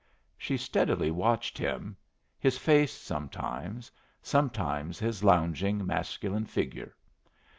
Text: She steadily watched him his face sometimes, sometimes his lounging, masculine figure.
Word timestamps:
She 0.35 0.57
steadily 0.57 1.11
watched 1.11 1.59
him 1.59 1.95
his 2.39 2.57
face 2.57 2.91
sometimes, 2.91 3.91
sometimes 4.23 4.97
his 4.97 5.23
lounging, 5.23 5.85
masculine 5.85 6.45
figure. 6.45 6.95